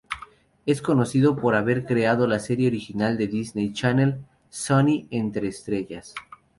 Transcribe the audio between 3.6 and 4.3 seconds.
Channel: